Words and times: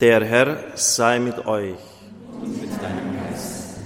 Der 0.00 0.24
Herr 0.24 0.58
sei 0.76 1.18
mit 1.18 1.44
euch. 1.44 1.74
Und 2.40 2.60
mit 2.60 2.70
deinem 2.80 3.16
Geist. 3.16 3.80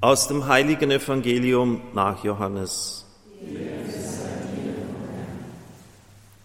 Aus 0.00 0.26
dem 0.26 0.46
heiligen 0.46 0.90
Evangelium 0.90 1.82
nach 1.92 2.24
Johannes. 2.24 3.04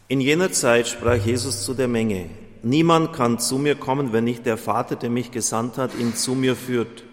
In 0.10 0.20
jener 0.20 0.52
Zeit 0.52 0.90
sprach 0.90 1.16
Jesus 1.16 1.64
zu 1.64 1.74
der 1.76 1.88
Menge, 1.88 2.30
Niemand 2.62 3.14
kann 3.14 3.40
zu 3.40 3.58
mir 3.58 3.76
kommen, 3.76 4.12
wenn 4.12 4.26
nicht 4.26 4.46
der 4.46 4.58
Vater, 4.58 4.98
der 4.98 5.10
mich 5.10 5.32
gesandt 5.32 5.78
hat, 5.78 5.96
ihn 5.98 6.14
zu 6.14 6.36
mir 6.36 6.58
führt. 6.58 7.06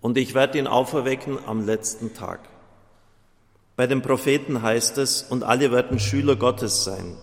Und 0.00 0.16
ich 0.16 0.32
werde 0.32 0.56
ihn 0.56 0.66
auferwecken 0.66 1.36
am 1.46 1.66
letzten 1.66 2.14
Tag. 2.14 2.40
Bei 3.76 3.86
den 3.86 4.00
Propheten 4.00 4.62
heißt 4.62 4.96
es, 4.96 5.22
und 5.22 5.42
alle 5.42 5.72
werden 5.72 5.98
Schüler 5.98 6.36
Gottes 6.36 6.84
sein. 6.84 7.18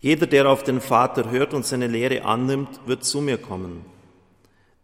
Jeder, 0.00 0.26
der 0.26 0.48
auf 0.48 0.62
den 0.62 0.80
Vater 0.80 1.30
hört 1.30 1.52
und 1.52 1.66
seine 1.66 1.86
Lehre 1.86 2.24
annimmt, 2.24 2.80
wird 2.86 3.04
zu 3.04 3.20
mir 3.20 3.36
kommen. 3.36 3.84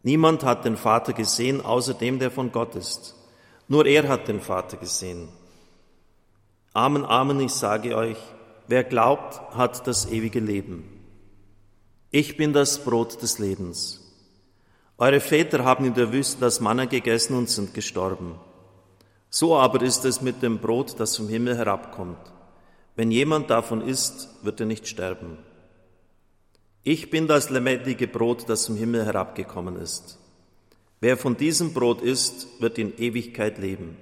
Niemand 0.03 0.45
hat 0.45 0.65
den 0.65 0.77
Vater 0.77 1.15
gesehen, 1.15 1.61
außer 1.61 1.95
dem, 1.95 2.19
der 2.19 2.31
von 2.31 2.53
Gott 2.53 2.77
ist. 2.77 3.17
Nur 3.67 3.87
er 3.87 4.09
hat 4.09 4.29
den 4.29 4.41
Vater 4.41 4.77
gesehen. 4.77 5.29
Amen, 6.73 7.05
Amen, 7.05 7.41
ich 7.41 7.53
sage 7.53 7.97
euch, 7.97 8.19
wer 8.69 8.85
glaubt, 8.85 9.41
hat 9.57 9.87
das 9.87 10.07
ewige 10.11 10.41
Leben. 10.41 10.85
Ich 12.11 12.37
bin 12.37 12.53
das 12.53 12.85
Brot 12.85 13.21
des 13.23 13.39
Lebens. 13.39 14.03
Eure 14.99 15.21
Väter 15.21 15.65
haben 15.65 15.87
in 15.87 15.95
der 15.95 16.13
Wüste 16.13 16.41
das 16.41 16.61
Manna 16.61 16.85
gegessen 16.85 17.37
und 17.37 17.49
sind 17.49 17.75
gestorben. 17.75 18.39
So 19.31 19.57
aber 19.57 19.83
ist 19.83 20.05
es 20.05 20.21
mit 20.21 20.43
dem 20.43 20.59
Brot, 20.59 21.01
das 21.01 21.17
vom 21.17 21.29
Himmel 21.29 21.57
herabkommt. 21.57 22.36
Wenn 22.97 23.11
jemand 23.11 23.51
davon 23.51 23.87
isst, 23.87 24.31
wird 24.43 24.59
er 24.61 24.67
nicht 24.67 24.89
sterben. 24.89 25.39
Ich 26.83 27.11
bin 27.11 27.29
das 27.29 27.51
lebendige 27.51 28.09
Brot, 28.09 28.49
das 28.49 28.67
vom 28.67 28.77
Himmel 28.77 29.05
herabgekommen 29.05 29.77
ist. 29.77 30.19
Wer 31.01 31.17
von 31.17 31.37
diesem 31.37 31.75
Brot 31.75 32.01
isst, 32.01 32.47
wird 32.59 32.79
in 32.79 32.97
Ewigkeit 32.99 33.59
leben. 33.59 33.97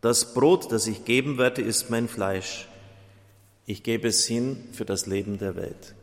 Das 0.00 0.34
Brot, 0.34 0.72
das 0.72 0.86
ich 0.86 1.04
geben 1.04 1.38
werde, 1.38 1.62
ist 1.62 1.88
mein 1.90 2.08
Fleisch. 2.08 2.68
Ich 3.66 3.82
gebe 3.82 4.08
es 4.08 4.24
hin 4.24 4.64
für 4.72 4.84
das 4.84 5.06
Leben 5.06 5.38
der 5.38 5.54
Welt. 5.56 5.94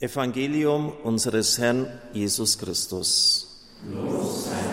Evangelium 0.00 0.92
unseres 1.02 1.58
Herrn 1.58 1.86
Jesus 2.12 2.58
Christus. 2.58 3.68
Los 3.86 4.46
sei 4.46 4.69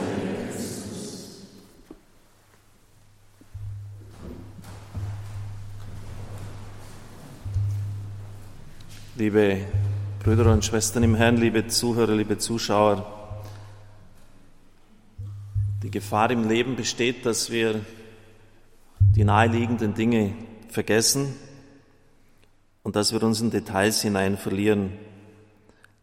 Liebe 9.18 9.66
Brüder 10.20 10.54
und 10.54 10.64
Schwestern 10.64 11.02
im 11.02 11.16
Herrn, 11.16 11.38
liebe 11.38 11.66
Zuhörer, 11.66 12.14
liebe 12.14 12.38
Zuschauer, 12.38 13.04
die 15.82 15.90
Gefahr 15.90 16.30
im 16.30 16.48
Leben 16.48 16.76
besteht, 16.76 17.26
dass 17.26 17.50
wir 17.50 17.84
die 19.00 19.24
naheliegenden 19.24 19.96
Dinge 19.96 20.36
vergessen 20.70 21.34
und 22.84 22.96
dass 22.96 23.12
wir 23.12 23.24
uns 23.24 23.42
in 23.42 23.50
Details 23.50 24.04
hinein 24.04 24.38
verlieren, 24.38 24.92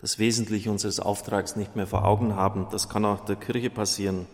das 0.00 0.18
Wesentliche 0.18 0.68
unseres 0.68 0.98
Auftrags 0.98 1.54
nicht 1.54 1.76
mehr 1.76 1.86
vor 1.86 2.04
Augen 2.04 2.34
haben. 2.34 2.66
Das 2.72 2.88
kann 2.88 3.04
auch 3.04 3.24
der 3.24 3.36
Kirche 3.36 3.70
passieren. 3.70 4.26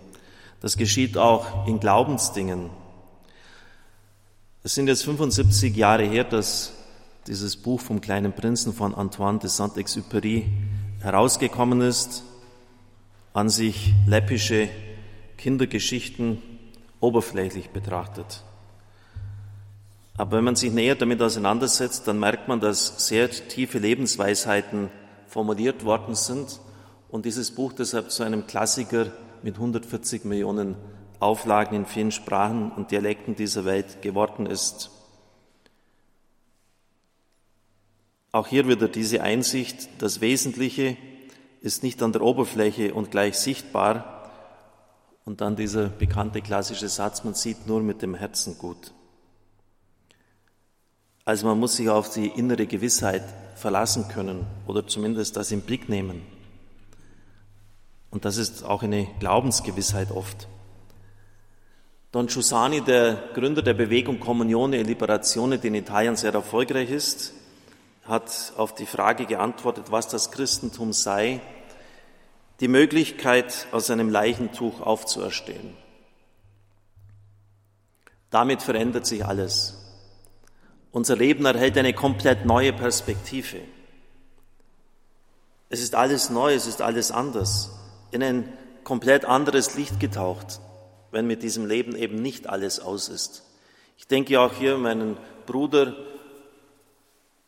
Das 0.62 0.78
geschieht 0.78 1.18
auch 1.18 1.66
in 1.66 1.80
Glaubensdingen. 1.80 2.70
Es 4.62 4.74
sind 4.74 4.88
jetzt 4.88 5.04
75 5.04 5.76
Jahre 5.76 6.04
her, 6.04 6.24
dass 6.24 6.79
dieses 7.26 7.56
Buch 7.56 7.80
vom 7.80 8.00
kleinen 8.00 8.32
Prinzen 8.32 8.72
von 8.72 8.94
Antoine 8.94 9.38
de 9.38 9.48
Saint-Exupéry 9.48 10.44
herausgekommen 11.00 11.80
ist. 11.80 12.24
An 13.32 13.48
sich 13.48 13.92
läppische 14.06 14.68
Kindergeschichten 15.36 16.38
oberflächlich 17.00 17.70
betrachtet. 17.70 18.42
Aber 20.16 20.36
wenn 20.36 20.44
man 20.44 20.56
sich 20.56 20.72
näher 20.72 20.96
damit 20.96 21.22
auseinandersetzt, 21.22 22.06
dann 22.06 22.18
merkt 22.18 22.48
man, 22.48 22.60
dass 22.60 23.06
sehr 23.06 23.30
tiefe 23.30 23.78
Lebensweisheiten 23.78 24.90
formuliert 25.26 25.84
worden 25.84 26.14
sind 26.14 26.60
und 27.08 27.24
dieses 27.24 27.52
Buch 27.52 27.72
deshalb 27.72 28.10
zu 28.10 28.22
einem 28.22 28.46
Klassiker 28.46 29.06
mit 29.42 29.54
140 29.54 30.24
Millionen 30.24 30.76
Auflagen 31.20 31.74
in 31.76 31.86
vielen 31.86 32.12
Sprachen 32.12 32.70
und 32.72 32.90
Dialekten 32.90 33.34
dieser 33.34 33.64
Welt 33.64 34.02
geworden 34.02 34.46
ist. 34.46 34.90
Auch 38.32 38.46
hier 38.46 38.68
wieder 38.68 38.88
diese 38.88 39.22
Einsicht, 39.22 39.88
das 39.98 40.20
Wesentliche 40.20 40.96
ist 41.60 41.82
nicht 41.82 42.02
an 42.02 42.12
der 42.12 42.22
Oberfläche 42.22 42.94
und 42.94 43.10
gleich 43.10 43.36
sichtbar. 43.36 44.30
Und 45.24 45.40
dann 45.40 45.56
dieser 45.56 45.88
bekannte 45.88 46.40
klassische 46.40 46.88
Satz, 46.88 47.24
man 47.24 47.34
sieht 47.34 47.66
nur 47.66 47.80
mit 47.80 48.02
dem 48.02 48.14
Herzen 48.14 48.56
gut. 48.56 48.92
Also 51.24 51.46
man 51.46 51.58
muss 51.58 51.76
sich 51.76 51.88
auf 51.88 52.12
die 52.12 52.28
innere 52.28 52.66
Gewissheit 52.66 53.22
verlassen 53.56 54.08
können 54.08 54.46
oder 54.66 54.86
zumindest 54.86 55.36
das 55.36 55.52
im 55.52 55.60
Blick 55.60 55.88
nehmen. 55.88 56.22
Und 58.10 58.24
das 58.24 58.36
ist 58.36 58.64
auch 58.64 58.82
eine 58.82 59.06
Glaubensgewissheit 59.18 60.10
oft. 60.10 60.48
Don 62.10 62.26
Giussani, 62.26 62.80
der 62.80 63.30
Gründer 63.34 63.62
der 63.62 63.74
Bewegung 63.74 64.18
Comunione 64.18 64.78
e 64.78 64.82
Liberazione, 64.82 65.58
die 65.58 65.68
in 65.68 65.76
Italien 65.76 66.16
sehr 66.16 66.34
erfolgreich 66.34 66.90
ist, 66.90 67.34
hat 68.04 68.52
auf 68.56 68.74
die 68.74 68.86
Frage 68.86 69.26
geantwortet, 69.26 69.90
was 69.90 70.08
das 70.08 70.30
Christentum 70.30 70.92
sei, 70.92 71.40
die 72.60 72.68
Möglichkeit, 72.68 73.66
aus 73.72 73.90
einem 73.90 74.10
Leichentuch 74.10 74.80
aufzuerstehen. 74.80 75.76
Damit 78.30 78.62
verändert 78.62 79.06
sich 79.06 79.24
alles. 79.24 79.76
Unser 80.92 81.16
Leben 81.16 81.44
erhält 81.44 81.78
eine 81.78 81.94
komplett 81.94 82.44
neue 82.44 82.72
Perspektive. 82.72 83.60
Es 85.68 85.80
ist 85.80 85.94
alles 85.94 86.30
neu, 86.30 86.54
es 86.54 86.66
ist 86.66 86.82
alles 86.82 87.10
anders, 87.12 87.70
in 88.10 88.22
ein 88.22 88.52
komplett 88.82 89.24
anderes 89.24 89.76
Licht 89.76 90.00
getaucht, 90.00 90.60
wenn 91.12 91.26
mit 91.26 91.42
diesem 91.42 91.66
Leben 91.66 91.94
eben 91.94 92.20
nicht 92.20 92.48
alles 92.48 92.80
aus 92.80 93.08
ist. 93.08 93.44
Ich 93.96 94.08
denke 94.08 94.40
auch 94.40 94.52
hier 94.52 94.78
meinen 94.78 95.16
Bruder, 95.46 95.94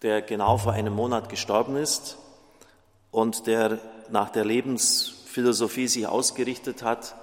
der 0.03 0.23
genau 0.23 0.59
vor 0.59 0.73
einem 0.73 0.95
Monat 0.95 1.29
gestorben 1.29 1.77
ist 1.77 2.19
und 3.11 3.47
der 3.47 3.79
nach 4.11 4.31
der 4.31 4.45
Lebensphilosophie 4.45 5.89
sich 5.89 6.07
ausgerichtet 6.07 6.83
hat, 6.83 7.15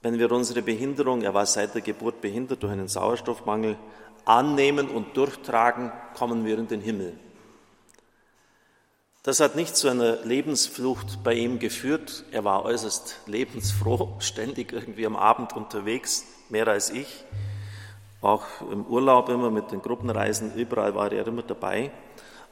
wenn 0.00 0.18
wir 0.18 0.32
unsere 0.32 0.62
Behinderung, 0.62 1.22
er 1.22 1.34
war 1.34 1.46
seit 1.46 1.74
der 1.74 1.82
Geburt 1.82 2.20
behindert 2.20 2.62
durch 2.62 2.72
einen 2.72 2.88
Sauerstoffmangel, 2.88 3.76
annehmen 4.24 4.88
und 4.88 5.16
durchtragen, 5.16 5.92
kommen 6.14 6.44
wir 6.44 6.58
in 6.58 6.66
den 6.66 6.80
Himmel. 6.80 7.18
Das 9.22 9.38
hat 9.38 9.54
nicht 9.54 9.76
zu 9.76 9.88
einer 9.88 10.16
Lebensflucht 10.24 11.22
bei 11.22 11.34
ihm 11.34 11.60
geführt. 11.60 12.24
Er 12.32 12.42
war 12.42 12.64
äußerst 12.64 13.20
lebensfroh, 13.26 14.16
ständig 14.18 14.72
irgendwie 14.72 15.06
am 15.06 15.14
Abend 15.14 15.52
unterwegs, 15.52 16.24
mehr 16.48 16.66
als 16.66 16.90
ich. 16.90 17.24
Auch 18.22 18.46
im 18.70 18.86
Urlaub 18.86 19.28
immer 19.28 19.50
mit 19.50 19.70
den 19.70 19.82
Gruppenreisen, 19.82 20.54
überall 20.54 20.94
war 20.94 21.12
er 21.12 21.26
immer 21.26 21.42
dabei. 21.42 21.90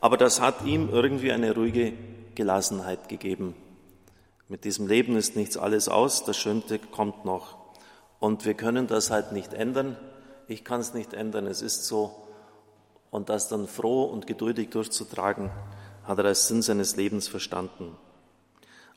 Aber 0.02 0.18
das 0.18 0.40
hat 0.40 0.66
ihm 0.66 0.90
irgendwie 0.90 1.32
eine 1.32 1.54
ruhige 1.54 1.94
Gelassenheit 2.34 3.08
gegeben. 3.08 3.54
Mit 4.48 4.64
diesem 4.64 4.86
Leben 4.86 5.16
ist 5.16 5.36
nichts 5.36 5.56
alles 5.56 5.88
aus, 5.88 6.24
das 6.24 6.36
Schönste 6.36 6.78
kommt 6.78 7.24
noch. 7.24 7.56
Und 8.18 8.44
wir 8.44 8.54
können 8.54 8.86
das 8.86 9.10
halt 9.10 9.32
nicht 9.32 9.54
ändern 9.54 9.96
ich 10.50 10.64
kann 10.64 10.80
es 10.80 10.94
nicht 10.94 11.14
ändern, 11.14 11.46
es 11.46 11.62
ist 11.62 11.84
so. 11.84 12.10
Und 13.12 13.28
das 13.28 13.48
dann 13.48 13.68
froh 13.68 14.02
und 14.02 14.26
geduldig 14.26 14.70
durchzutragen, 14.70 15.50
hat 16.04 16.18
er 16.18 16.24
als 16.24 16.48
Sinn 16.48 16.60
seines 16.60 16.96
Lebens 16.96 17.28
verstanden. 17.28 17.96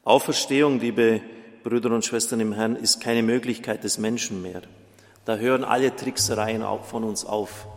Auferstehung, 0.03 0.79
liebe 0.79 1.21
Brüder 1.63 1.91
und 1.91 2.05
Schwestern 2.05 2.39
im 2.39 2.53
Herrn, 2.53 2.75
ist 2.75 3.01
keine 3.01 3.21
Möglichkeit 3.21 3.83
des 3.83 3.99
Menschen 3.99 4.41
mehr. 4.41 4.63
Da 5.25 5.37
hören 5.37 5.63
alle 5.63 5.95
Tricksereien 5.95 6.63
auch 6.63 6.83
von 6.83 7.03
uns 7.03 7.25
auf. 7.25 7.67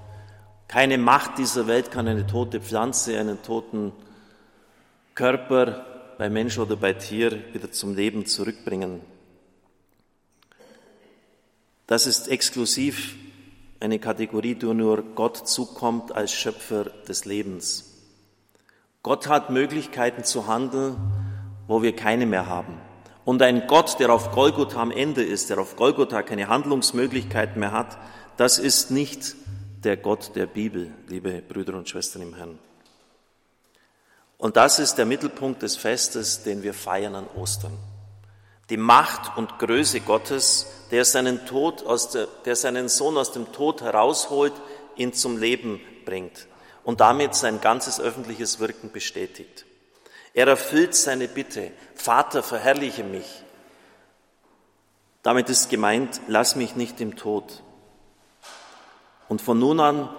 Keine 0.69 0.99
Macht 0.99 1.39
dieser 1.39 1.67
Welt 1.67 1.91
kann 1.91 2.09
eine 2.09 2.27
tote 2.27 2.61
Pflanze, 2.61 3.19
einen 3.19 3.43
toten 3.43 3.93
Körper 5.15 5.85
bei 6.19 6.29
Mensch 6.29 6.59
oder 6.59 6.77
bei 6.77 6.93
Tier 6.93 7.55
wieder 7.55 7.71
zum 7.71 7.95
Leben 7.95 8.27
zurückbringen. 8.27 9.01
Das 11.87 12.07
ist 12.07 12.29
exklusiv 12.29 13.15
eine 13.79 13.99
Kategorie, 13.99 14.57
die 14.57 14.67
nur 14.67 15.03
Gott 15.15 15.49
zukommt 15.49 16.11
als 16.11 16.33
Schöpfer 16.33 16.85
des 17.07 17.27
Lebens. 17.27 17.93
Gott 19.03 19.29
hat 19.29 19.51
Möglichkeiten 19.51 20.25
zu 20.25 20.49
handeln, 20.49 20.97
wo 21.69 21.83
wir 21.83 21.95
keine 21.95 22.27
mehr 22.27 22.47
haben. 22.47 22.81
Und 23.27 23.43
ein 23.43 23.67
Gott, 23.67 23.99
der 23.99 24.11
auf 24.11 24.31
Golgotha 24.31 24.81
am 24.81 24.93
Ende 24.93 25.25
ist, 25.25 25.51
der 25.51 25.59
auf 25.59 25.75
Golgotha 25.75 26.23
keine 26.23 26.47
Handlungsmöglichkeiten 26.47 27.59
mehr 27.59 27.73
hat, 27.73 27.99
das 28.37 28.61
ist 28.61 28.93
nicht 28.93 29.35
der 29.83 29.97
Gott 29.97 30.37
der 30.37 30.47
Bibel, 30.47 30.93
liebe 31.09 31.43
Brüder 31.43 31.75
und 31.75 31.89
Schwestern 31.89 32.23
im 32.23 32.37
Herrn. 32.37 32.57
Und 34.39 34.57
das 34.57 34.79
ist 34.79 34.95
der 34.95 35.07
Mittelpunkt 35.07 35.63
des 35.63 35.77
Festes, 35.77 36.45
den 36.45 36.63
wir 36.63 36.73
feiern 36.73 37.17
an 37.17 37.27
Ostern. 37.35 37.77
Die 38.71 38.77
Macht 38.77 39.37
und 39.37 39.59
Größe 39.59 40.03
Gottes, 40.03 40.67
der 40.93 41.05
seinen, 41.05 41.47
Tod 41.47 41.85
aus 41.85 42.11
der, 42.11 42.29
der 42.45 42.55
seinen 42.55 42.89
Sohn 42.89 43.19
aus 43.19 43.33
dem 43.33 43.51
Tod 43.51 43.83
herausholt, 43.83 44.53
ihn 44.95 45.13
zum 45.13 45.37
Leben 45.37 45.81
bringt 46.05 46.47
und 46.85 47.01
damit 47.01 47.35
sein 47.35 47.61
ganzes 47.61 47.99
öffentliches 47.99 48.61
Wirken 48.61 48.93
bestätigt. 48.93 49.67
Er 50.37 50.47
erfüllt 50.47 50.95
seine 50.95 51.29
Bitte, 51.29 51.71
Vater, 51.95 52.43
verherrliche 52.43 53.03
mich. 53.03 53.43
Damit 55.23 55.49
ist 55.49 55.71
gemeint, 55.71 56.21
lass 56.29 56.57
mich 56.57 56.77
nicht 56.77 57.01
im 57.01 57.17
Tod. 57.17 57.63
Und 59.31 59.41
von 59.41 59.59
nun 59.59 59.81
an 59.81 60.11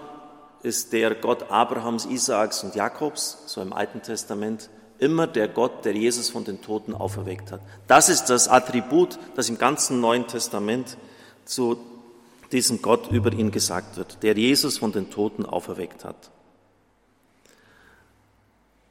ist 0.64 0.92
der 0.92 1.14
Gott 1.14 1.52
Abrahams, 1.52 2.08
Isaaks 2.08 2.64
und 2.64 2.74
Jakobs, 2.74 3.44
so 3.46 3.62
im 3.62 3.74
Alten 3.74 4.02
Testament, 4.02 4.72
immer 4.98 5.28
der 5.28 5.48
Gott, 5.48 5.86
der 5.86 5.94
Jesus 5.94 6.32
von 6.32 6.44
den 6.44 6.64
Toten 6.64 6.96
auferweckt 6.96 7.52
hat. 7.52 7.62
Das 7.86 8.10
ist 8.10 8.26
das 8.26 8.48
Attribut, 8.48 9.20
das 9.36 9.50
im 9.50 9.60
ganzen 9.60 10.02
Neuen 10.02 10.26
Testament 10.26 10.98
zu 11.46 11.78
diesem 12.52 12.82
Gott 12.82 13.12
über 13.12 13.32
ihn 13.32 13.52
gesagt 13.52 13.98
wird, 13.98 14.24
der 14.24 14.34
Jesus 14.34 14.80
von 14.80 14.92
den 14.92 15.12
Toten 15.12 15.46
auferweckt 15.46 16.04
hat. 16.04 16.32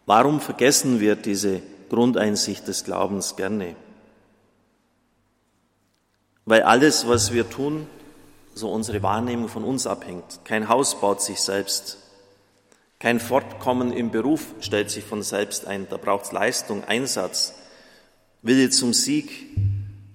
Warum 0.06 0.40
vergessen 0.40 1.00
wir 1.00 1.16
diese 1.16 1.60
Grundeinsicht 1.90 2.66
des 2.68 2.84
Glaubens 2.84 3.34
gerne? 3.34 3.74
Weil 6.44 6.62
alles, 6.62 7.08
was 7.08 7.32
wir 7.32 7.50
tun, 7.50 7.88
so 8.54 8.70
unsere 8.70 9.02
Wahrnehmung 9.02 9.48
von 9.48 9.64
uns 9.64 9.86
abhängt. 9.86 10.40
Kein 10.44 10.68
Haus 10.68 11.00
baut 11.00 11.20
sich 11.20 11.40
selbst. 11.40 11.98
Kein 13.00 13.18
Fortkommen 13.18 13.92
im 13.92 14.12
Beruf 14.12 14.54
stellt 14.60 14.90
sich 14.90 15.04
von 15.04 15.24
selbst 15.24 15.66
ein. 15.66 15.88
Da 15.90 15.96
braucht 15.96 16.26
es 16.26 16.32
Leistung, 16.32 16.84
Einsatz, 16.84 17.52
Wille 18.42 18.70
zum 18.70 18.94
Sieg, 18.94 19.30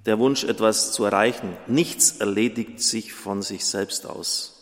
der 0.05 0.19
Wunsch, 0.19 0.45
etwas 0.45 0.93
zu 0.93 1.03
erreichen. 1.03 1.55
Nichts 1.67 2.17
erledigt 2.17 2.81
sich 2.81 3.13
von 3.13 3.41
sich 3.41 3.65
selbst 3.65 4.07
aus. 4.07 4.60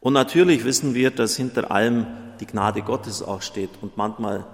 Und 0.00 0.14
natürlich 0.14 0.64
wissen 0.64 0.94
wir, 0.94 1.10
dass 1.10 1.36
hinter 1.36 1.70
allem 1.70 2.06
die 2.40 2.46
Gnade 2.46 2.82
Gottes 2.82 3.22
auch 3.22 3.42
steht. 3.42 3.70
Und 3.82 3.96
manchmal 3.96 4.46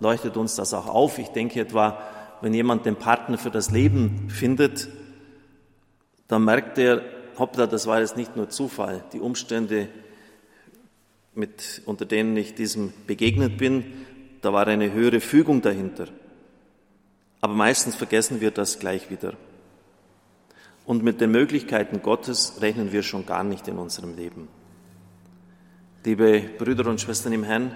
leuchtet 0.00 0.36
uns 0.36 0.54
das 0.56 0.72
auch 0.72 0.86
auf. 0.86 1.18
Ich 1.18 1.28
denke 1.28 1.60
etwa, 1.60 1.98
wenn 2.40 2.54
jemand 2.54 2.86
den 2.86 2.96
Partner 2.96 3.38
für 3.38 3.50
das 3.50 3.70
Leben 3.70 4.30
findet, 4.30 4.88
dann 6.26 6.44
merkt 6.44 6.78
er, 6.78 7.02
hoppla, 7.38 7.66
das 7.66 7.86
war 7.86 8.00
jetzt 8.00 8.16
nicht 8.16 8.34
nur 8.34 8.48
Zufall. 8.48 9.04
Die 9.12 9.20
Umstände, 9.20 9.88
mit, 11.34 11.82
unter 11.84 12.06
denen 12.06 12.36
ich 12.36 12.54
diesem 12.54 12.92
begegnet 13.06 13.58
bin, 13.58 13.84
da 14.40 14.52
war 14.52 14.66
eine 14.66 14.92
höhere 14.92 15.20
Fügung 15.20 15.62
dahinter. 15.62 16.08
Aber 17.40 17.54
meistens 17.54 17.94
vergessen 17.94 18.40
wir 18.40 18.50
das 18.50 18.78
gleich 18.78 19.10
wieder. 19.10 19.34
Und 20.86 21.02
mit 21.02 21.20
den 21.20 21.30
Möglichkeiten 21.30 22.02
Gottes 22.02 22.60
rechnen 22.60 22.92
wir 22.92 23.02
schon 23.02 23.26
gar 23.26 23.42
nicht 23.42 23.68
in 23.68 23.78
unserem 23.78 24.16
Leben. 24.16 24.48
Liebe 26.04 26.40
Brüder 26.58 26.90
und 26.90 27.00
Schwestern 27.00 27.32
im 27.32 27.44
Herrn, 27.44 27.74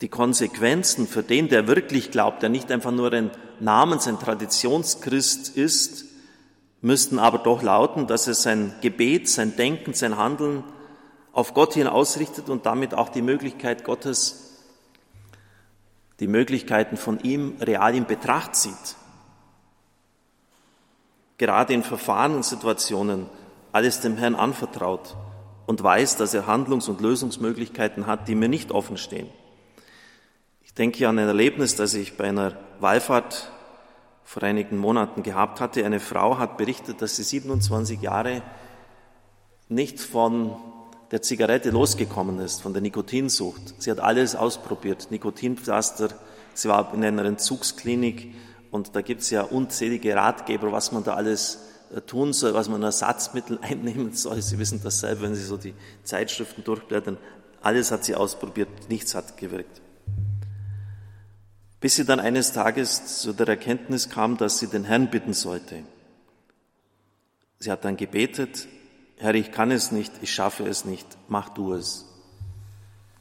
die 0.00 0.08
Konsequenzen 0.08 1.08
für 1.08 1.24
den, 1.24 1.48
der 1.48 1.66
wirklich 1.66 2.12
glaubt, 2.12 2.40
der 2.40 2.50
nicht 2.50 2.70
einfach 2.70 2.92
nur 2.92 3.12
ein 3.12 3.32
Namens-, 3.58 4.06
ein 4.06 4.20
Traditionschrist 4.20 5.56
ist, 5.56 6.04
müssten 6.82 7.18
aber 7.18 7.38
doch 7.38 7.62
lauten, 7.62 8.06
dass 8.06 8.28
er 8.28 8.34
sein 8.34 8.74
Gebet, 8.80 9.28
sein 9.28 9.56
Denken, 9.56 9.92
sein 9.92 10.16
Handeln 10.16 10.62
auf 11.32 11.52
Gott 11.52 11.74
hin 11.74 11.88
ausrichtet 11.88 12.48
und 12.48 12.64
damit 12.64 12.94
auch 12.94 13.08
die 13.08 13.22
Möglichkeit 13.22 13.82
Gottes, 13.82 14.60
die 16.20 16.28
Möglichkeiten 16.28 16.96
von 16.96 17.18
ihm 17.18 17.56
real 17.60 17.92
in 17.96 18.06
Betracht 18.06 18.54
zieht. 18.54 18.94
Gerade 21.38 21.72
in 21.72 21.82
Verfahren 21.82 22.36
und 22.36 22.44
Situationen 22.44 23.26
alles 23.72 24.00
dem 24.00 24.16
Herrn 24.16 24.36
anvertraut 24.36 25.16
und 25.68 25.82
weiß, 25.82 26.16
dass 26.16 26.32
er 26.32 26.46
Handlungs- 26.46 26.88
und 26.88 27.02
Lösungsmöglichkeiten 27.02 28.06
hat, 28.06 28.26
die 28.26 28.34
mir 28.34 28.48
nicht 28.48 28.72
offen 28.72 28.96
stehen. 28.96 29.28
Ich 30.62 30.72
denke 30.72 31.06
an 31.06 31.18
ein 31.18 31.28
Erlebnis, 31.28 31.76
das 31.76 31.92
ich 31.92 32.16
bei 32.16 32.24
einer 32.24 32.56
Wallfahrt 32.80 33.52
vor 34.24 34.42
einigen 34.44 34.78
Monaten 34.78 35.22
gehabt 35.22 35.60
hatte. 35.60 35.84
Eine 35.84 36.00
Frau 36.00 36.38
hat 36.38 36.56
berichtet, 36.56 37.02
dass 37.02 37.16
sie 37.16 37.22
27 37.22 38.00
Jahre 38.00 38.40
nicht 39.68 40.00
von 40.00 40.56
der 41.10 41.20
Zigarette 41.20 41.68
losgekommen 41.68 42.38
ist, 42.38 42.62
von 42.62 42.72
der 42.72 42.80
Nikotinsucht. 42.80 43.74
Sie 43.76 43.90
hat 43.90 44.00
alles 44.00 44.36
ausprobiert, 44.36 45.08
Nikotinpflaster, 45.10 46.08
sie 46.54 46.70
war 46.70 46.94
in 46.94 47.04
einer 47.04 47.26
Entzugsklinik 47.26 48.34
und 48.70 48.96
da 48.96 49.02
gibt 49.02 49.20
es 49.20 49.28
ja 49.28 49.42
unzählige 49.42 50.16
Ratgeber, 50.16 50.72
was 50.72 50.92
man 50.92 51.04
da 51.04 51.12
alles 51.12 51.67
tun 52.06 52.32
soll, 52.32 52.54
was 52.54 52.68
man 52.68 52.82
Ersatzmittel 52.82 53.58
einnehmen 53.62 54.12
soll. 54.12 54.42
Sie 54.42 54.58
wissen 54.58 54.80
das 54.82 55.00
selber, 55.00 55.22
wenn 55.22 55.34
Sie 55.34 55.44
so 55.44 55.56
die 55.56 55.74
Zeitschriften 56.04 56.64
durchblättern. 56.64 57.18
Alles 57.60 57.90
hat 57.90 58.04
sie 58.04 58.14
ausprobiert, 58.14 58.68
nichts 58.88 59.14
hat 59.14 59.36
gewirkt 59.36 59.80
bis 61.80 61.94
sie 61.94 62.04
dann 62.04 62.20
eines 62.20 62.52
Tages 62.52 63.20
zu 63.20 63.32
der 63.32 63.48
Erkenntnis 63.48 64.08
kam, 64.08 64.36
dass 64.36 64.58
sie 64.58 64.66
den 64.66 64.84
Herrn 64.84 65.10
bitten 65.10 65.32
sollte. 65.32 65.84
Sie 67.60 67.70
hat 67.70 67.84
dann 67.84 67.96
gebetet, 67.96 68.68
Herr, 69.16 69.34
ich 69.34 69.52
kann 69.52 69.70
es 69.70 69.92
nicht, 69.92 70.12
ich 70.22 70.32
schaffe 70.32 70.66
es 70.66 70.84
nicht, 70.84 71.06
mach 71.28 71.48
du 71.50 71.74
es. 71.74 72.06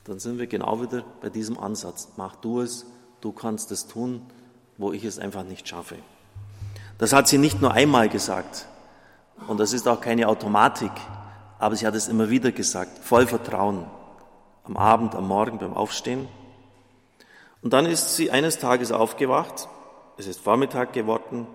Dann 0.04 0.20
sind 0.20 0.40
wir 0.40 0.48
genau 0.48 0.82
wieder 0.82 1.04
bei 1.22 1.30
diesem 1.30 1.58
Ansatz, 1.58 2.10
mach 2.18 2.36
du 2.36 2.62
es, 2.62 2.86
du 3.22 3.32
kannst 3.32 3.72
es 3.72 3.88
tun, 3.88 4.22
wo 4.78 4.94
ich 4.94 5.04
es 5.04 5.20
einfach 5.20 5.44
nicht 5.44 5.68
schaffe. 5.68 5.98
Das 6.98 7.14
hat 7.14 7.28
sie 7.28 7.38
nicht 7.38 7.62
nur 7.62 7.74
einmal 7.74 8.10
gesagt 8.10 8.68
und 9.48 9.60
das 9.60 9.74
ist 9.74 9.88
auch 9.88 10.02
keine 10.02 10.28
Automatik, 10.28 10.92
aber 11.60 11.76
sie 11.76 11.86
hat 11.86 11.96
es 11.96 12.08
immer 12.08 12.30
wieder 12.30 12.52
gesagt, 12.52 12.98
voll 13.04 13.28
Vertrauen, 13.28 13.86
am 14.64 14.78
Abend, 14.78 15.16
am 15.16 15.28
Morgen 15.28 15.60
beim 15.60 15.74
Aufstehen 15.74 16.28
und 17.62 17.74
dann 17.74 17.86
ist 17.86 18.16
sie 18.16 18.32
eines 18.32 18.60
Tages 18.60 18.92
aufgewacht, 18.92 19.68
es 20.18 20.28
ist 20.28 20.40
Vormittag 20.42 20.94
geworden 20.94 21.48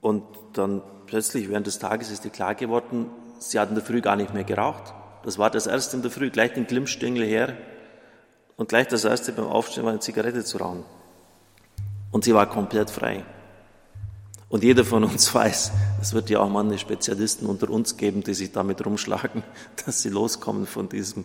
und 0.00 0.22
dann 0.52 0.82
plötzlich 1.06 1.48
während 1.48 1.66
des 1.66 1.78
Tages 1.78 2.10
ist 2.10 2.24
ihr 2.24 2.30
klar 2.30 2.54
geworden, 2.54 3.10
sie 3.38 3.58
hat 3.58 3.68
in 3.68 3.74
der 3.74 3.84
Früh 3.84 4.00
gar 4.00 4.16
nicht 4.16 4.32
mehr 4.34 4.44
geraucht. 4.44 4.94
Das 5.24 5.38
war 5.38 5.50
das 5.50 5.66
erste 5.66 5.96
in 5.96 6.02
der 6.02 6.10
Früh, 6.10 6.30
gleich 6.30 6.52
den 6.52 6.66
Glimmstängel 6.66 7.24
her 7.24 7.56
und 8.56 8.68
gleich 8.68 8.88
das 8.88 9.04
erste 9.04 9.32
beim 9.32 9.46
Aufstehen 9.46 9.84
war 9.84 9.90
eine 9.90 10.00
Zigarette 10.00 10.44
zu 10.44 10.58
rauchen. 10.58 10.84
Und 12.12 12.24
sie 12.24 12.34
war 12.34 12.46
komplett 12.46 12.90
frei. 12.90 13.24
Und 14.48 14.62
jeder 14.62 14.84
von 14.84 15.04
uns 15.04 15.34
weiß, 15.34 15.72
es 16.00 16.12
wird 16.12 16.30
ja 16.30 16.40
auch 16.40 16.48
mal 16.48 16.78
Spezialisten 16.78 17.46
unter 17.46 17.70
uns 17.70 17.96
geben, 17.96 18.22
die 18.22 18.34
sich 18.34 18.52
damit 18.52 18.84
rumschlagen, 18.84 19.42
dass 19.86 20.02
sie 20.02 20.10
loskommen 20.10 20.66
von 20.66 20.88
diesem 20.88 21.24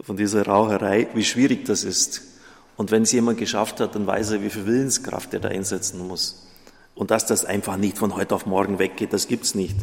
von 0.00 0.16
dieser 0.16 0.46
Raucherei, 0.46 1.08
wie 1.14 1.24
schwierig 1.24 1.64
das 1.64 1.84
ist. 1.84 2.22
Und 2.76 2.90
wenn 2.90 3.02
es 3.02 3.12
jemand 3.12 3.38
geschafft 3.38 3.80
hat, 3.80 3.94
dann 3.94 4.06
weiß 4.06 4.32
er, 4.32 4.42
wie 4.42 4.50
viel 4.50 4.66
Willenskraft 4.66 5.34
er 5.34 5.40
da 5.40 5.48
einsetzen 5.48 6.06
muss. 6.06 6.46
Und 6.94 7.10
dass 7.10 7.26
das 7.26 7.44
einfach 7.44 7.76
nicht 7.76 7.98
von 7.98 8.16
heute 8.16 8.34
auf 8.34 8.46
morgen 8.46 8.78
weggeht, 8.78 9.12
das 9.12 9.28
gibt's 9.28 9.54
nicht. 9.54 9.76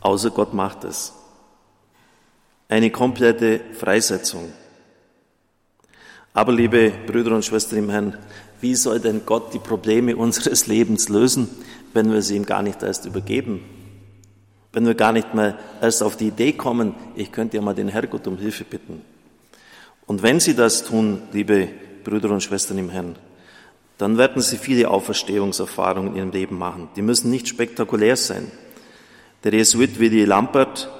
Außer 0.00 0.30
Gott 0.30 0.54
macht 0.54 0.84
es. 0.84 1.12
Eine 2.68 2.90
komplette 2.90 3.60
Freisetzung. 3.72 4.52
Aber 6.34 6.52
liebe 6.52 6.92
Brüder 7.06 7.34
und 7.34 7.44
Schwestern 7.44 7.78
im 7.80 7.90
Herrn, 7.90 8.18
wie 8.60 8.74
soll 8.74 9.00
denn 9.00 9.22
Gott 9.24 9.54
die 9.54 9.58
Probleme 9.58 10.16
unseres 10.16 10.66
Lebens 10.66 11.08
lösen, 11.08 11.48
wenn 11.92 12.12
wir 12.12 12.22
sie 12.22 12.36
ihm 12.36 12.46
gar 12.46 12.62
nicht 12.62 12.82
erst 12.82 13.06
übergeben? 13.06 13.64
Wenn 14.72 14.86
wir 14.86 14.94
gar 14.94 15.12
nicht 15.12 15.34
mehr 15.34 15.58
erst 15.80 16.02
auf 16.02 16.16
die 16.16 16.28
Idee 16.28 16.52
kommen, 16.52 16.94
ich 17.14 17.32
könnte 17.32 17.56
ja 17.56 17.62
mal 17.62 17.74
den 17.74 17.88
Herrgott 17.88 18.26
um 18.26 18.36
Hilfe 18.36 18.64
bitten. 18.64 19.02
Und 20.06 20.22
wenn 20.22 20.40
Sie 20.40 20.54
das 20.54 20.84
tun, 20.84 21.22
liebe 21.32 21.68
Brüder 22.04 22.30
und 22.30 22.42
Schwestern 22.42 22.78
im 22.78 22.90
Herrn, 22.90 23.16
dann 23.96 24.16
werden 24.16 24.42
Sie 24.42 24.56
viele 24.56 24.88
Auferstehungserfahrungen 24.90 26.12
in 26.12 26.16
Ihrem 26.16 26.30
Leben 26.30 26.58
machen. 26.58 26.88
Die 26.96 27.02
müssen 27.02 27.30
nicht 27.30 27.48
spektakulär 27.48 28.16
sein. 28.16 28.50
Der 29.44 29.52
Jesuit 29.52 29.98
Willi 29.98 30.24
Lampert 30.24 30.90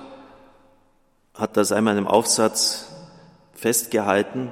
hat 1.35 1.57
das 1.57 1.73
einmal 1.73 1.95
in 1.95 1.99
einem 1.99 2.07
Aufsatz 2.09 2.91
festgehalten. 3.55 4.51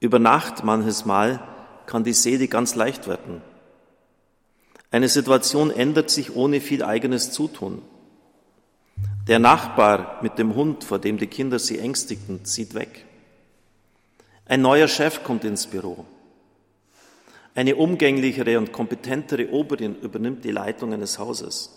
Über 0.00 0.18
Nacht 0.18 0.64
manches 0.64 1.04
Mal 1.04 1.40
kann 1.86 2.04
die 2.04 2.12
Seele 2.12 2.48
ganz 2.48 2.74
leicht 2.74 3.06
werden. 3.06 3.42
Eine 4.90 5.08
Situation 5.08 5.70
ändert 5.70 6.10
sich 6.10 6.36
ohne 6.36 6.60
viel 6.60 6.84
eigenes 6.84 7.32
Zutun. 7.32 7.82
Der 9.26 9.38
Nachbar 9.38 10.18
mit 10.22 10.38
dem 10.38 10.54
Hund, 10.54 10.84
vor 10.84 10.98
dem 10.98 11.18
die 11.18 11.26
Kinder 11.26 11.58
sie 11.58 11.78
ängstigten, 11.78 12.44
zieht 12.44 12.74
weg. 12.74 13.04
Ein 14.46 14.60
neuer 14.60 14.88
Chef 14.88 15.24
kommt 15.24 15.44
ins 15.44 15.66
Büro. 15.66 16.04
Eine 17.54 17.76
umgänglichere 17.76 18.58
und 18.58 18.72
kompetentere 18.72 19.50
Oberin 19.50 19.96
übernimmt 19.96 20.44
die 20.44 20.50
Leitung 20.50 20.92
eines 20.92 21.18
Hauses. 21.18 21.70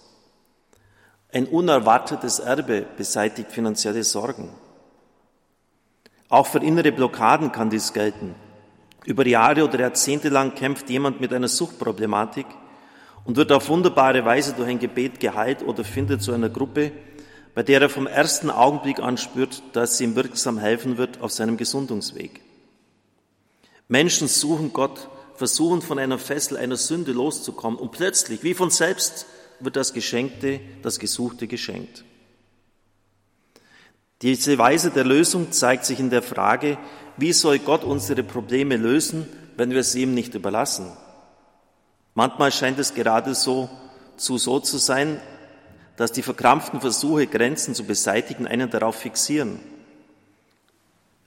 Ein 1.32 1.46
unerwartetes 1.46 2.40
Erbe 2.40 2.86
beseitigt 2.98 3.52
finanzielle 3.52 4.04
Sorgen. 4.04 4.50
Auch 6.30 6.48
für 6.48 6.60
innere 6.60 6.92
Blockaden 6.92 7.52
kann 7.52 7.70
dies 7.70 7.94
gelten. 7.94 8.36
Über 9.08 9.26
Jahre 9.26 9.64
oder 9.64 9.80
Jahrzehnte 9.80 10.28
lang 10.28 10.54
kämpft 10.54 10.90
jemand 10.90 11.22
mit 11.22 11.32
einer 11.32 11.48
Suchtproblematik 11.48 12.46
und 13.24 13.38
wird 13.38 13.54
auf 13.54 13.70
wunderbare 13.70 14.26
Weise 14.26 14.52
durch 14.52 14.68
ein 14.68 14.80
Gebet 14.80 15.22
geheilt 15.22 15.64
oder 15.64 15.86
findet 15.86 16.22
zu 16.22 16.34
einer 16.34 16.50
Gruppe, 16.50 16.92
bei 17.56 17.64
der 17.64 17.80
er 17.80 17.88
vom 17.88 18.06
ersten 18.06 18.50
Augenblick 18.50 19.00
an 19.00 19.18
spürt, 19.18 19.64
dass 19.72 19.98
sie 19.98 20.04
ihm 20.04 20.18
wirksam 20.18 20.58
helfen 20.58 20.98
wird 20.98 21.22
auf 21.22 21.32
seinem 21.32 21.56
Gesundungsweg. 21.56 22.42
Menschen 23.88 24.28
suchen 24.28 24.74
Gott, 24.74 25.08
versuchen 25.36 25.82
von 25.82 26.00
einer 26.00 26.18
Fessel 26.18 26.58
einer 26.58 26.76
Sünde 26.76 27.14
loszukommen 27.14 27.80
und 27.80 27.94
plötzlich, 27.94 28.44
wie 28.44 28.56
von 28.56 28.72
selbst, 28.72 29.26
wird 29.62 29.78
das 29.78 29.94
Geschenkte, 29.94 30.60
das 30.82 31.00
Gesuchte 31.00 31.48
geschenkt. 31.48 32.04
Diese 34.22 34.58
Weise 34.58 34.92
der 34.92 35.06
Lösung 35.06 35.54
zeigt 35.54 35.86
sich 35.86 36.02
in 36.02 36.10
der 36.10 36.24
Frage, 36.24 36.78
wie 37.18 37.34
soll 37.34 37.60
Gott 37.60 37.84
unsere 37.84 38.24
Probleme 38.24 38.78
lösen, 38.78 39.28
wenn 39.58 39.72
wir 39.72 39.84
sie 39.84 40.04
ihm 40.04 40.14
nicht 40.14 40.36
überlassen? 40.36 40.92
Manchmal 42.14 42.52
scheint 42.52 42.80
es 42.80 42.94
gerade 42.94 43.36
so 43.36 43.70
zu 44.18 44.38
so 44.38 44.60
zu 44.60 44.78
sein, 44.78 45.20
dass 45.96 46.12
die 46.12 46.22
verkrampften 46.22 46.82
Versuche, 46.82 47.28
Grenzen 47.28 47.74
zu 47.76 47.84
beseitigen, 47.84 48.48
einen 48.48 48.70
darauf 48.70 48.96
fixieren. 48.96 49.60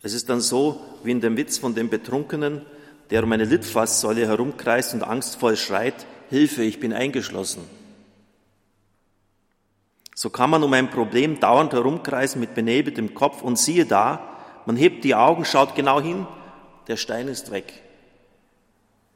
Es 0.02 0.14
ist 0.14 0.28
dann 0.28 0.40
so 0.40 0.80
wie 1.02 1.10
in 1.10 1.20
dem 1.20 1.36
Witz 1.36 1.58
von 1.58 1.74
dem 1.74 1.90
Betrunkenen, 1.90 2.62
der 3.10 3.24
um 3.24 3.32
eine 3.32 3.44
Litfaßsäule 3.44 4.26
herumkreist 4.26 4.94
und 4.94 5.02
angstvoll 5.02 5.56
schreit, 5.56 6.06
Hilfe, 6.30 6.62
ich 6.62 6.78
bin 6.78 6.92
eingeschlossen. 6.92 7.62
So 10.14 10.30
kann 10.30 10.50
man 10.50 10.62
um 10.62 10.72
ein 10.72 10.90
Problem 10.90 11.40
dauernd 11.40 11.72
herumkreisen 11.72 12.40
mit 12.40 12.54
benebeltem 12.54 13.14
Kopf 13.14 13.42
und 13.42 13.58
siehe 13.58 13.86
da, 13.86 14.29
man 14.66 14.76
hebt 14.76 15.04
die 15.04 15.14
Augen, 15.14 15.44
schaut 15.44 15.74
genau 15.74 16.00
hin, 16.00 16.26
der 16.86 16.96
Stein 16.96 17.28
ist 17.28 17.50
weg. 17.50 17.82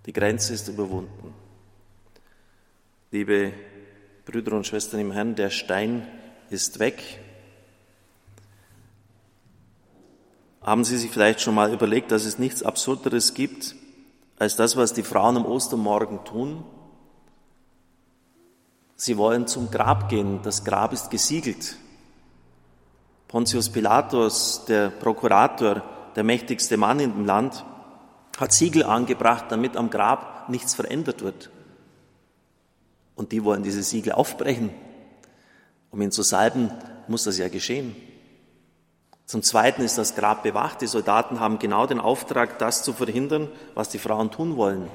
Die 0.06 0.12
Grenze 0.12 0.52
ist 0.54 0.68
überwunden. 0.68 1.34
Liebe 3.10 3.52
Brüder 4.26 4.52
und 4.52 4.66
Schwestern 4.66 5.00
im 5.00 5.12
Herrn, 5.12 5.34
der 5.34 5.50
Stein 5.50 6.06
ist 6.50 6.78
weg. 6.78 7.20
Haben 10.62 10.84
Sie 10.84 10.96
sich 10.96 11.10
vielleicht 11.10 11.40
schon 11.40 11.54
mal 11.54 11.72
überlegt, 11.72 12.10
dass 12.10 12.24
es 12.24 12.38
nichts 12.38 12.62
Absurderes 12.62 13.34
gibt, 13.34 13.76
als 14.38 14.56
das, 14.56 14.76
was 14.76 14.94
die 14.94 15.02
Frauen 15.02 15.36
am 15.36 15.46
Ostermorgen 15.46 16.24
tun? 16.24 16.64
Sie 18.96 19.16
wollen 19.16 19.46
zum 19.46 19.70
Grab 19.70 20.08
gehen. 20.08 20.40
Das 20.42 20.64
Grab 20.64 20.92
ist 20.92 21.10
gesiegelt. 21.10 21.76
Pontius 23.34 23.68
Pilatus, 23.68 24.64
der 24.68 24.90
Prokurator, 24.90 25.82
der 26.14 26.22
mächtigste 26.22 26.76
Mann 26.76 27.00
in 27.00 27.12
dem 27.12 27.26
Land, 27.26 27.64
hat 28.38 28.52
Siegel 28.52 28.84
angebracht, 28.84 29.46
damit 29.48 29.76
am 29.76 29.90
Grab 29.90 30.48
nichts 30.48 30.76
verändert 30.76 31.22
wird. 31.22 31.50
Und 33.16 33.32
die 33.32 33.42
wollen 33.42 33.64
diese 33.64 33.82
Siegel 33.82 34.12
aufbrechen. 34.12 34.70
Um 35.90 36.00
ihn 36.00 36.12
zu 36.12 36.22
salben, 36.22 36.70
muss 37.08 37.24
das 37.24 37.36
ja 37.36 37.48
geschehen. 37.48 37.96
Zum 39.26 39.42
Zweiten 39.42 39.82
ist 39.82 39.98
das 39.98 40.14
Grab 40.14 40.44
bewacht. 40.44 40.80
Die 40.80 40.86
Soldaten 40.86 41.40
haben 41.40 41.58
genau 41.58 41.88
den 41.88 41.98
Auftrag, 41.98 42.60
das 42.60 42.84
zu 42.84 42.92
verhindern, 42.92 43.48
was 43.74 43.88
die 43.88 43.98
Frauen 43.98 44.30
tun 44.30 44.56
wollen. 44.56 44.88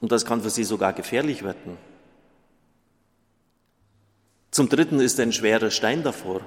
Und 0.00 0.12
das 0.12 0.24
kann 0.24 0.42
für 0.42 0.50
sie 0.50 0.62
sogar 0.62 0.92
gefährlich 0.92 1.42
werden. 1.42 1.76
Zum 4.52 4.68
Dritten 4.68 5.00
ist 5.00 5.18
ein 5.18 5.32
schwerer 5.32 5.70
Stein 5.70 6.02
davor. 6.02 6.42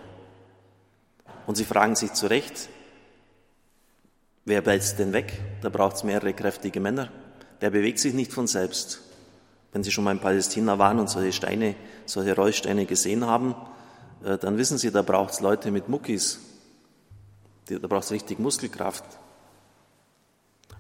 Und 1.48 1.56
sie 1.56 1.66
fragen 1.66 1.96
sich 1.96 2.14
zu 2.14 2.28
Recht, 2.28 2.70
wer 4.46 4.66
wälzt 4.66 5.00
denn 5.00 5.12
weg? 5.12 5.42
Da 5.62 5.70
braucht 5.70 5.98
es 5.98 6.04
mehrere 6.04 6.34
kräftige 6.34 6.80
Männer. 6.80 7.12
Der 7.62 7.72
bewegt 7.72 7.98
sich 8.00 8.14
nicht 8.14 8.32
von 8.32 8.46
selbst. 8.46 9.02
Wenn 9.74 9.84
Sie 9.84 9.92
schon 9.92 10.04
mal 10.04 10.12
in 10.12 10.20
Palästina 10.20 10.78
waren 10.78 11.00
und 11.00 11.10
solche 11.10 11.34
Steine, 11.34 11.76
solche 12.06 12.36
Rollsteine 12.36 12.86
gesehen 12.86 13.26
haben, 13.26 13.56
äh, 14.24 14.38
dann 14.38 14.58
wissen 14.58 14.78
Sie, 14.78 14.92
da 14.92 15.02
braucht 15.02 15.34
es 15.34 15.40
Leute 15.42 15.72
mit 15.72 15.90
Muckis. 15.90 16.40
Da 17.68 17.88
braucht 17.88 18.06
es 18.06 18.12
richtig 18.12 18.40
Muskelkraft. 18.40 19.04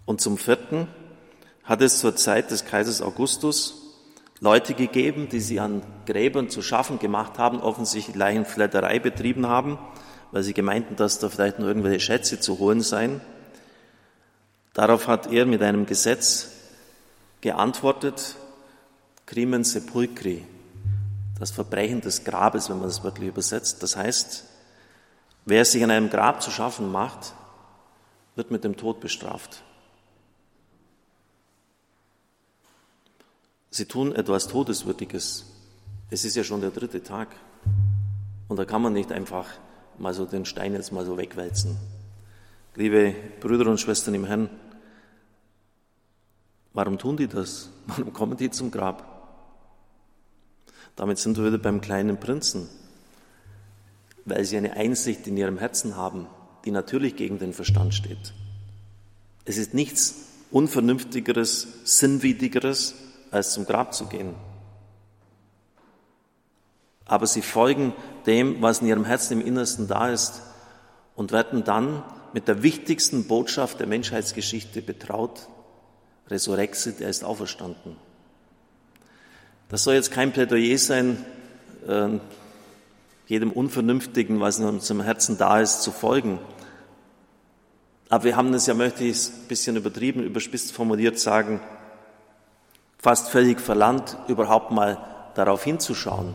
Und 0.06 0.22
zum 0.22 0.38
Vierten, 0.38 0.88
hat 1.64 1.82
es 1.82 2.00
zur 2.00 2.16
Zeit 2.16 2.52
des 2.52 2.66
Kaisers 2.66 3.02
Augustus 3.02 3.85
Leute 4.42 4.74
gegeben, 4.74 5.30
die 5.30 5.40
sie 5.40 5.60
an 5.60 5.82
Gräbern 6.06 6.50
zu 6.50 6.62
schaffen 6.62 7.00
gemacht 7.00 7.38
haben, 7.38 7.62
offensichtlich 7.62 8.16
Leichenflatterei 8.16 9.00
betrieben 9.00 9.48
haben, 9.48 9.80
weil 10.32 10.44
sie 10.44 10.54
gemeinten, 10.54 10.96
dass 10.96 11.20
da 11.20 11.30
vielleicht 11.30 11.60
noch 11.60 11.68
irgendwelche 11.68 12.02
Schätze 12.02 12.40
zu 12.40 12.60
holen 12.60 12.82
seien. 12.82 13.22
Darauf 14.74 15.08
hat 15.08 15.32
er 15.32 15.46
mit 15.46 15.62
einem 15.62 15.86
Gesetz 15.86 16.52
geantwortet, 17.40 18.36
Crimen 19.26 19.64
sepulcri, 19.64 20.46
das 21.40 21.52
Verbrechen 21.52 22.02
des 22.02 22.26
Grabes, 22.26 22.70
wenn 22.70 22.78
man 22.78 22.88
das 22.88 23.04
wörtlich 23.04 23.30
übersetzt. 23.30 23.82
Das 23.82 23.96
heißt, 23.96 24.44
wer 25.46 25.64
sich 25.64 25.84
an 25.84 25.92
einem 25.92 26.10
Grab 26.10 26.42
zu 26.42 26.52
schaffen 26.52 26.92
macht, 26.92 27.34
wird 28.36 28.52
mit 28.52 28.66
dem 28.66 28.76
Tod 28.76 29.00
bestraft. 29.00 29.64
Sie 33.76 33.84
tun 33.84 34.16
etwas 34.16 34.48
Todeswürdiges. 34.48 35.44
Es 36.10 36.24
ist 36.24 36.38
ja 36.38 36.46
schon 36.46 36.62
der 36.62 36.72
dritte 36.72 37.04
Tag. 37.04 37.36
Und 38.48 38.56
da 38.56 38.64
kann 38.64 38.82
man 38.82 38.94
nicht 38.94 39.12
einfach 39.12 39.50
mal 39.98 40.14
so 40.14 40.24
den 40.26 40.46
Stein 40.46 40.72
jetzt 40.72 40.94
mal 40.94 41.06
so 41.06 41.18
wegwälzen. 41.18 41.76
Liebe 42.76 43.14
Brüder 43.42 43.70
und 43.70 43.82
Schwestern 43.82 44.16
im 44.16 44.24
Herrn, 44.24 44.50
warum 46.72 46.98
tun 46.98 47.18
die 47.18 47.28
das? 47.28 47.70
Warum 47.88 48.14
kommen 48.14 48.38
die 48.38 48.50
zum 48.50 48.72
Grab? 48.72 49.44
Damit 50.96 51.18
sind 51.18 51.36
wir 51.36 51.44
wieder 51.44 51.58
beim 51.58 51.82
kleinen 51.82 52.18
Prinzen, 52.18 52.70
weil 54.24 54.46
sie 54.46 54.56
eine 54.56 54.78
Einsicht 54.78 55.28
in 55.28 55.36
ihrem 55.36 55.58
Herzen 55.58 55.98
haben, 55.98 56.28
die 56.64 56.72
natürlich 56.72 57.18
gegen 57.18 57.40
den 57.40 57.52
Verstand 57.52 57.94
steht. 57.94 58.34
Es 59.44 59.58
ist 59.58 59.74
nichts 59.74 60.30
Unvernünftigeres, 60.50 61.68
Sinnwidrigeres, 61.84 62.96
als 63.36 63.54
zum 63.54 63.66
Grab 63.66 63.94
zu 63.94 64.06
gehen. 64.08 64.36
Aber 67.06 67.28
sie 67.28 67.42
folgen 67.42 67.94
dem, 68.26 68.62
was 68.62 68.82
in 68.82 68.88
ihrem 68.88 69.06
Herzen 69.06 69.40
im 69.40 69.46
Innersten 69.46 69.88
da 69.88 70.10
ist 70.10 70.42
und 71.16 71.32
werden 71.32 71.64
dann 71.64 72.04
mit 72.34 72.48
der 72.48 72.64
wichtigsten 72.64 73.28
Botschaft 73.28 73.80
der 73.80 73.88
Menschheitsgeschichte 73.88 74.82
betraut. 74.82 75.48
Resurrexit, 76.28 77.02
er 77.02 77.10
ist 77.10 77.24
auferstanden. 77.24 77.96
Das 79.70 79.84
soll 79.84 79.94
jetzt 79.94 80.12
kein 80.12 80.32
Plädoyer 80.32 80.78
sein, 80.78 81.24
äh, 81.88 82.10
jedem 83.28 83.52
Unvernünftigen, 83.52 84.40
was 84.40 84.60
in 84.60 84.66
unserem 84.66 85.02
Herzen 85.02 85.38
da 85.38 85.62
ist, 85.62 85.82
zu 85.82 85.92
folgen. 85.92 86.40
Aber 88.10 88.24
wir 88.24 88.36
haben 88.36 88.54
es 88.54 88.68
ja, 88.68 88.74
möchte 88.74 89.04
ich 89.04 89.12
es 89.12 89.30
ein 89.30 89.48
bisschen 89.48 89.76
übertrieben, 89.76 90.24
überspitzt 90.24 90.72
formuliert 90.72 91.20
sagen, 91.20 91.60
fast 93.06 93.30
völlig 93.30 93.62
verlangt, 93.62 94.18
überhaupt 94.28 94.72
mal 94.72 94.98
darauf 95.36 95.64
hinzuschauen. 95.64 96.34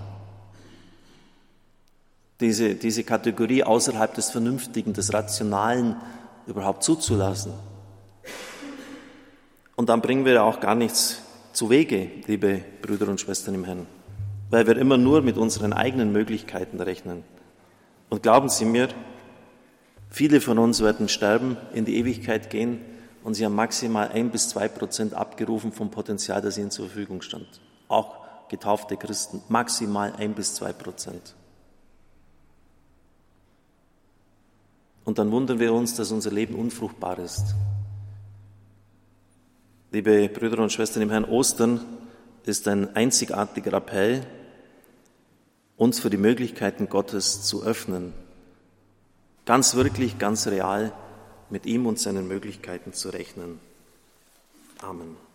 Diese, 2.38 2.76
diese 2.76 3.02
Kategorie 3.02 3.64
außerhalb 3.64 4.14
des 4.14 4.30
Vernünftigen, 4.30 4.92
des 4.92 5.12
Rationalen 5.12 5.96
überhaupt 6.46 6.84
zuzulassen. 6.84 7.54
Und 9.74 9.88
dann 9.88 10.00
bringen 10.00 10.24
wir 10.24 10.44
auch 10.44 10.60
gar 10.60 10.76
nichts 10.76 11.20
zu 11.52 11.70
Wege, 11.70 12.08
liebe 12.28 12.62
Brüder 12.82 13.08
und 13.08 13.20
Schwestern 13.20 13.56
im 13.56 13.64
Herrn, 13.64 13.86
weil 14.50 14.68
wir 14.68 14.76
immer 14.76 14.96
nur 14.96 15.22
mit 15.22 15.38
unseren 15.38 15.72
eigenen 15.72 16.12
Möglichkeiten 16.12 16.80
rechnen. 16.80 17.24
Und 18.10 18.22
glauben 18.22 18.48
Sie 18.48 18.64
mir, 18.64 18.90
viele 20.08 20.40
von 20.40 20.56
uns 20.56 20.80
werden 20.80 21.08
sterben, 21.08 21.56
in 21.74 21.84
die 21.84 21.96
Ewigkeit 21.96 22.48
gehen 22.48 22.78
und 23.22 23.34
sie 23.34 23.44
haben 23.44 23.54
maximal 23.54 24.08
ein 24.08 24.30
bis 24.30 24.48
zwei 24.48 24.68
Prozent 24.68 25.14
abgerufen 25.14 25.72
vom 25.72 25.90
Potenzial, 25.90 26.40
das 26.40 26.58
ihnen 26.58 26.70
zur 26.70 26.86
Verfügung 26.86 27.22
stand. 27.22 27.60
Auch 27.88 28.16
getaufte 28.48 28.96
Christen, 28.96 29.42
maximal 29.48 30.12
ein 30.16 30.34
bis 30.34 30.54
zwei 30.54 30.72
Prozent. 30.72 31.34
Und 35.04 35.18
dann 35.18 35.30
wundern 35.30 35.58
wir 35.58 35.72
uns, 35.72 35.94
dass 35.94 36.12
unser 36.12 36.30
Leben 36.30 36.54
unfruchtbar 36.54 37.18
ist. 37.18 37.54
Liebe 39.92 40.28
Brüder 40.28 40.62
und 40.62 40.72
Schwestern 40.72 41.02
im 41.02 41.10
Herrn, 41.10 41.24
Ostern 41.24 41.80
ist 42.44 42.68
ein 42.68 42.94
einzigartiger 42.94 43.72
Appell, 43.72 44.24
uns 45.76 45.98
für 45.98 46.10
die 46.10 46.16
Möglichkeiten 46.16 46.88
Gottes 46.88 47.42
zu 47.42 47.62
öffnen. 47.62 48.12
Ganz 49.46 49.74
wirklich, 49.74 50.18
ganz 50.18 50.46
real 50.46 50.92
mit 51.50 51.66
ihm 51.66 51.86
und 51.86 51.98
seinen 51.98 52.28
Möglichkeiten 52.28 52.92
zu 52.92 53.10
rechnen. 53.10 53.60
Amen. 54.80 55.29